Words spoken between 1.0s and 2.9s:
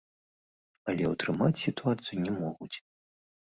ўтрымаць сітуацыю не могуць.